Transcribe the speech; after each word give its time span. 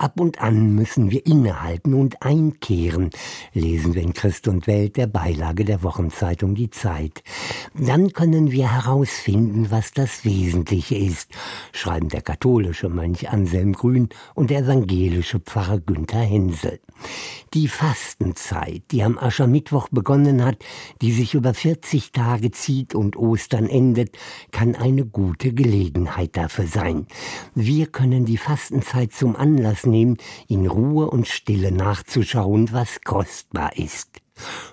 Ab 0.00 0.18
und 0.18 0.40
an 0.40 0.74
müssen 0.74 1.10
wir 1.10 1.26
innehalten 1.26 1.92
und 1.92 2.22
einkehren, 2.22 3.10
lesen 3.52 3.94
wir 3.94 4.00
in 4.00 4.14
Christ 4.14 4.48
und 4.48 4.66
Welt 4.66 4.96
der 4.96 5.06
Beilage 5.06 5.66
der 5.66 5.82
Wochenzeitung 5.82 6.54
Die 6.54 6.70
Zeit. 6.70 7.22
Dann 7.74 8.14
können 8.14 8.50
wir 8.50 8.72
herausfinden, 8.72 9.66
was 9.70 9.92
das 9.92 10.24
Wesentliche 10.24 10.96
ist, 10.96 11.28
schreiben 11.72 12.08
der 12.08 12.22
katholische 12.22 12.88
Mönch 12.88 13.28
Anselm 13.28 13.74
Grün 13.74 14.08
und 14.34 14.48
der 14.48 14.60
evangelische 14.60 15.38
Pfarrer 15.38 15.80
Günther 15.80 16.20
Hensel. 16.20 16.80
Die 17.52 17.68
Fastenzeit, 17.68 18.82
die 18.92 19.02
am 19.02 19.18
Aschermittwoch 19.18 19.88
begonnen 19.90 20.44
hat, 20.44 20.64
die 21.02 21.12
sich 21.12 21.34
über 21.34 21.52
40 21.52 22.12
Tage 22.12 22.52
zieht 22.52 22.94
und 22.94 23.16
Ostern 23.16 23.68
endet, 23.68 24.16
kann 24.50 24.76
eine 24.76 25.04
gute 25.04 25.52
Gelegenheit 25.52 26.36
dafür 26.36 26.66
sein. 26.66 27.06
Wir 27.54 27.86
können 27.86 28.24
die 28.24 28.36
Fastenzeit 28.38 29.12
zum 29.12 29.36
Anlass 29.36 29.84
nehmen, 29.90 30.16
in 30.48 30.66
Ruhe 30.66 31.10
und 31.10 31.28
Stille 31.28 31.72
nachzuschauen, 31.72 32.72
was 32.72 33.00
kostbar 33.02 33.76
ist. 33.76 34.20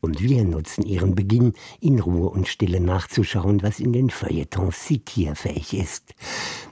Und 0.00 0.22
wir 0.22 0.44
nutzen 0.44 0.84
ihren 0.84 1.14
Beginn, 1.14 1.54
in 1.80 1.98
Ruhe 1.98 2.30
und 2.30 2.46
Stille 2.46 2.80
nachzuschauen, 2.80 3.62
was 3.62 3.80
in 3.80 3.92
den 3.92 4.10
Feuilletons 4.10 4.84
zitierfähig 4.84 5.74
ist. 5.74 6.14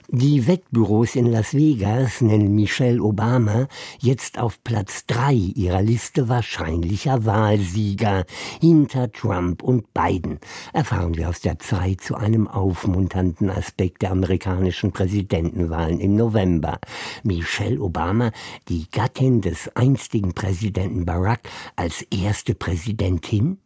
Die 0.09 0.47
Wettbüros 0.47 1.17
in 1.17 1.27
Las 1.27 1.53
Vegas 1.53 2.21
nennen 2.21 2.55
Michelle 2.55 3.03
Obama 3.03 3.67
jetzt 3.99 4.39
auf 4.39 4.63
Platz 4.63 5.05
drei 5.05 5.35
ihrer 5.35 5.83
Liste 5.83 6.29
wahrscheinlicher 6.29 7.25
Wahlsieger 7.25 8.25
hinter 8.61 9.11
Trump 9.11 9.65
und 9.65 9.93
Biden. 9.93 10.39
Erfahren 10.73 11.17
wir 11.17 11.29
aus 11.29 11.41
der 11.41 11.59
Zeit 11.59 12.03
zu 12.03 12.15
einem 12.15 12.47
aufmunternden 12.47 13.51
Aspekt 13.51 14.03
der 14.03 14.13
amerikanischen 14.13 14.93
Präsidentenwahlen 14.93 15.99
im 15.99 16.15
November. 16.15 16.79
Michelle 17.25 17.81
Obama, 17.81 18.31
die 18.69 18.87
Gattin 18.93 19.41
des 19.41 19.75
einstigen 19.75 20.35
Präsidenten 20.35 21.05
Barack, 21.05 21.41
als 21.75 22.03
erste 22.13 22.55
Präsidentin, 22.55 23.59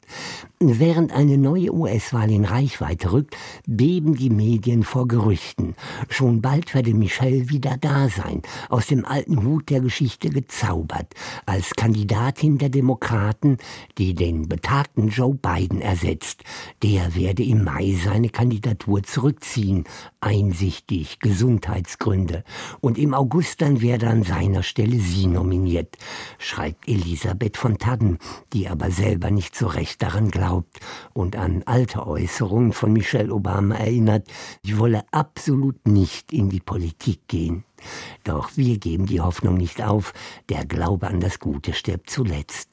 Während 0.63 1.13
eine 1.13 1.39
neue 1.39 1.73
US-Wahl 1.73 2.31
in 2.31 2.45
Reichweite 2.45 3.13
rückt, 3.13 3.35
beben 3.67 4.15
die 4.15 4.29
Medien 4.29 4.83
vor 4.83 5.09
Gerüchten. 5.09 5.75
Schon 6.11 6.30
bald 6.39 6.75
werde 6.75 6.95
Michelle 6.95 7.51
wieder 7.51 7.77
da 7.77 8.09
sein, 8.09 8.43
aus 8.69 8.87
dem 8.87 9.05
alten 9.05 9.45
Hut 9.45 9.69
der 9.71 9.81
Geschichte 9.81 10.31
gezaubert, 10.31 11.15
als 11.47 11.71
Kandidatin 11.71 12.59
der 12.59 12.69
Demokraten, 12.69 13.59
die 13.99 14.15
den 14.15 14.49
betagten 14.49 15.09
Joe 15.09 15.35
Biden 15.35 15.81
ersetzt. 15.81 16.45
Der 16.83 17.15
werde 17.15 17.43
im 17.43 17.65
Mai 17.65 17.99
seine 18.03 18.29
Kandidatur 18.29 19.03
zurückziehen, 19.03 19.85
einsichtig 20.21 21.19
Gesundheitsgründe. 21.19 22.45
Und 22.81 22.99
im 22.99 23.15
August 23.15 23.61
dann 23.63 23.81
werde 23.81 24.09
an 24.09 24.23
seiner 24.23 24.63
Stelle 24.63 24.99
sie 24.99 25.27
nominiert, 25.27 25.97
schreibt 26.39 26.89
Elisabeth 26.89 27.57
von 27.57 27.79
Tadden, 27.79 28.19
die 28.53 28.69
aber 28.69 28.91
selber 28.91 29.31
nicht 29.31 29.57
so 29.57 29.67
recht 29.67 30.03
daran 30.03 30.31
glaubt 30.31 30.79
und 31.13 31.37
an 31.37 31.63
alte 31.67 32.07
Äußerungen 32.07 32.73
von 32.73 32.93
Michelle 32.93 33.33
Obama 33.33 33.77
erinnert, 33.77 34.29
sie 34.63 34.79
wolle 34.79 35.05
absolut 35.11 35.89
nicht 35.89 36.20
in 36.33 36.51
die 36.51 36.61
Politik 36.61 37.27
gehen. 37.29 37.65
Doch 38.25 38.51
wir 38.57 38.79
geben 38.79 39.07
die 39.07 39.21
Hoffnung 39.21 39.57
nicht 39.57 39.83
auf, 39.83 40.13
der 40.49 40.67
Glaube 40.67 41.09
an 41.09 41.21
das 41.21 41.39
Gute 41.39 41.73
stirbt 41.73 42.11
zuletzt. 42.11 42.69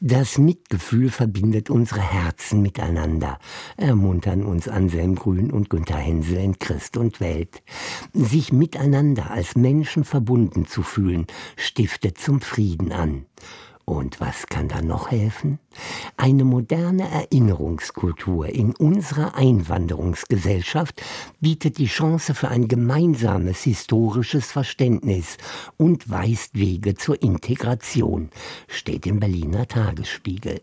Das 0.00 0.38
Mitgefühl 0.38 1.10
verbindet 1.10 1.70
unsere 1.70 2.00
Herzen 2.00 2.62
miteinander, 2.62 3.38
ermuntern 3.76 4.44
uns 4.44 4.68
Anselm 4.68 5.16
Grün 5.16 5.50
und 5.50 5.70
Günter 5.70 5.96
Hensel 5.96 6.38
in 6.38 6.58
Christ 6.58 6.96
und 6.96 7.20
Welt. 7.20 7.62
Sich 8.12 8.52
miteinander 8.52 9.30
als 9.30 9.56
Menschen 9.56 10.04
verbunden 10.04 10.66
zu 10.66 10.82
fühlen, 10.82 11.26
stiftet 11.56 12.18
zum 12.18 12.40
Frieden 12.40 12.92
an. 12.92 13.26
Und 13.84 14.20
was 14.20 14.46
kann 14.46 14.68
da 14.68 14.80
noch 14.80 15.10
helfen? 15.10 15.58
Eine 16.16 16.44
moderne 16.44 17.08
Erinnerungskultur 17.10 18.48
in 18.48 18.74
unserer 18.74 19.34
Einwanderungsgesellschaft 19.34 21.02
bietet 21.40 21.78
die 21.78 21.86
Chance 21.86 22.34
für 22.34 22.48
ein 22.48 22.68
gemeinsames 22.68 23.62
historisches 23.62 24.52
Verständnis 24.52 25.36
und 25.76 26.10
weist 26.10 26.58
Wege 26.58 26.94
zur 26.94 27.22
Integration, 27.22 28.30
steht 28.68 29.06
im 29.06 29.20
Berliner 29.20 29.66
Tagesspiegel. 29.66 30.62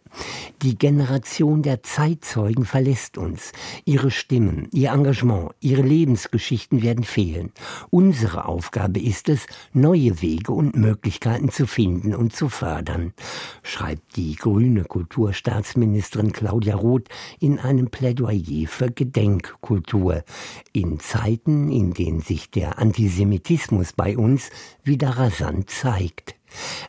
Die 0.62 0.78
Generation 0.78 1.62
der 1.62 1.84
Zeitzeugen 1.84 2.66
verlässt 2.66 3.18
uns. 3.18 3.52
Ihre 3.86 4.12
Stimmen, 4.12 4.68
ihr 4.72 4.92
Engagement, 4.92 5.52
ihre 5.60 5.82
Lebensgeschichten 5.82 6.82
werden 6.82 7.04
fehlen. 7.04 7.52
Unsere 7.90 8.46
Aufgabe 8.46 9.00
ist 9.00 9.30
es, 9.30 9.46
neue 9.74 10.22
Wege 10.22 10.52
und 10.52 10.76
Möglichkeiten 10.76 11.50
zu 11.50 11.68
finden 11.68 12.16
und 12.16 12.36
zu 12.36 12.50
fördern 12.50 13.14
schreibt 13.64 14.16
die 14.16 14.36
grüne 14.36 14.84
Kulturstaatsministerin 15.02 16.32
Claudia 16.32 16.76
Roth 16.76 17.08
in 17.40 17.58
einem 17.58 17.90
Plädoyer 17.90 18.68
für 18.68 18.92
Gedenkkultur. 18.92 20.24
In 20.74 21.00
Zeiten, 21.00 21.72
in 21.72 21.96
denen 21.96 22.22
sich 22.22 22.52
der 22.52 22.78
Antisemitismus 22.78 23.94
bei 23.94 24.16
uns 24.16 24.52
wieder 24.84 25.10
rasant 25.10 25.72
zeigt. 25.72 26.36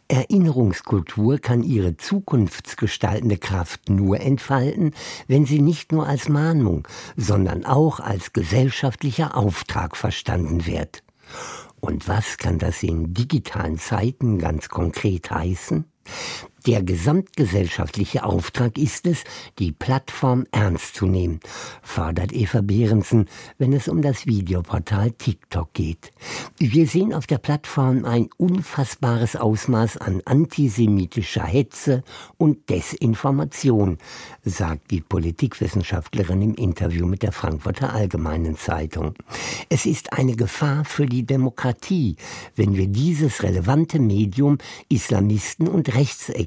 Erinnerungskultur 0.09 1.39
kann 1.39 1.63
ihre 1.63 1.97
zukunftsgestaltende 1.97 3.39
Kraft 3.39 3.89
nur 3.89 4.21
entfalten, 4.21 4.93
wenn 5.27 5.47
sie 5.47 5.61
nicht 5.61 5.91
nur 5.91 6.07
als 6.07 6.29
Mahnung, 6.29 6.87
sondern 7.17 7.65
auch 7.65 7.99
als 7.99 8.35
gesellschaftlicher 8.35 9.39
Auftrag 9.39 9.97
verstanden 9.97 10.67
wird. 10.67 11.03
Und 11.81 12.09
was 12.09 12.37
kann 12.37 12.59
das 12.59 12.83
in 12.83 13.15
digitalen 13.15 13.79
Zeiten 13.79 14.39
ganz 14.39 14.69
konkret 14.69 15.31
heißen? 15.31 15.87
Der 16.67 16.81
gesamtgesellschaftliche 16.83 18.23
Auftrag 18.23 18.79
ist 18.79 19.09
es, 19.09 19.25
die 19.59 19.73
Plattform 19.73 20.47
ernst 20.53 20.95
zu 20.95 21.07
nehmen, 21.07 21.41
fordert 21.83 22.33
Eva 22.33 22.61
Behrensen, 22.61 23.29
wenn 23.59 23.73
es 23.73 23.89
um 23.89 24.01
das 24.01 24.27
Videoportal 24.27 25.11
TikTok 25.11 25.73
geht. 25.73 26.13
Wir 26.59 26.87
sehen 26.87 27.15
auf 27.15 27.27
der 27.27 27.39
Plattform 27.39 28.05
ein 28.05 28.29
unfassbares 28.37 29.35
Ausmaß 29.35 29.97
an 29.97 30.23
antisemitischer 30.25 31.45
Hetze 31.45 32.05
und 32.37 32.71
Desinformation, 32.71 33.99
sagt 34.45 34.93
die 34.93 35.01
Politikwissenschaftlerin 35.01 36.43
im 36.43 36.55
Interview 36.55 37.07
mit 37.07 37.25
der 37.25 37.33
Frankfurter 37.33 37.93
Allgemeinen 37.93 38.57
Zeitung. 38.57 39.15
Es 39.69 39.85
ist 39.85 40.13
eine 40.13 40.37
Gefahr 40.37 40.85
für 40.85 41.07
die 41.07 41.27
Demokratie, 41.27 42.15
wenn 42.55 42.77
wir 42.77 42.87
dieses 42.87 43.43
relevante 43.43 43.99
Medium 43.99 44.59
Islamisten 44.89 45.67
und 45.67 45.93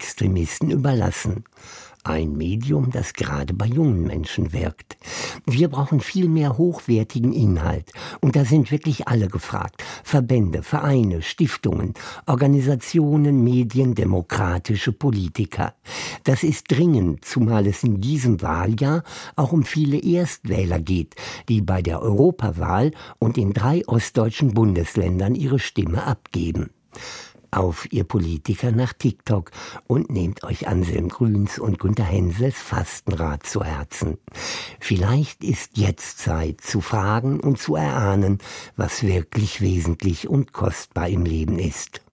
Rechtsextremisten 0.06 0.70
überlassen. 0.70 1.44
Ein 2.04 2.38
Medium, 2.38 2.92
das 2.92 3.14
gerade 3.14 3.56
bei 3.56 3.66
jungen 3.66 4.04
Menschen 4.04 4.54
wirkt. 4.54 4.96
Wir 5.48 5.68
brauchen 5.68 6.00
viel 6.00 6.30
mehr 6.30 6.60
hochwertigen 6.60 7.34
Inhalt. 7.34 7.92
Und 8.22 8.36
da 8.36 8.46
sind 8.46 8.70
wirklich 8.70 9.08
alle 9.08 9.28
gefragt. 9.28 9.84
Verbände, 10.04 10.62
Vereine, 10.62 11.24
Stiftungen, 11.24 11.96
Organisationen, 12.28 13.44
Medien, 13.44 13.96
demokratische 13.96 14.92
Politiker. 14.92 15.74
Das 16.24 16.44
ist 16.44 16.66
dringend, 16.70 17.26
zumal 17.26 17.66
es 17.66 17.84
in 17.84 18.00
diesem 18.00 18.44
Wahljahr 18.44 19.02
auch 19.36 19.52
um 19.52 19.64
viele 19.64 19.98
Erstwähler 19.98 20.80
geht, 20.80 21.16
die 21.50 21.62
bei 21.62 21.82
der 21.82 22.04
Europawahl 22.04 22.92
und 23.18 23.40
in 23.40 23.54
drei 23.54 23.82
ostdeutschen 23.88 24.54
Bundesländern 24.54 25.34
ihre 25.34 25.58
Stimme 25.58 26.04
abgeben 26.04 26.70
auf, 27.56 27.92
ihr 27.92 28.04
Politiker, 28.04 28.72
nach 28.72 28.94
TikTok 28.94 29.52
und 29.88 30.10
nehmt 30.10 30.44
euch 30.44 30.68
Anselm 30.68 31.10
Grüns 31.10 31.60
und 31.60 31.80
Günter 31.80 32.04
Hensels 32.04 32.62
Fastenrat 32.62 33.46
zu 33.46 33.64
Herzen. 33.64 34.18
Vielleicht 34.80 35.44
ist 35.44 35.78
jetzt 35.78 36.20
Zeit 36.20 36.62
zu 36.62 36.82
fragen 36.82 37.40
und 37.40 37.60
zu 37.60 37.76
erahnen, 37.76 38.40
was 38.76 39.04
wirklich 39.04 39.62
wesentlich 39.62 40.28
und 40.28 40.54
kostbar 40.54 41.10
im 41.10 41.26
Leben 41.26 41.60
ist. 41.60 42.05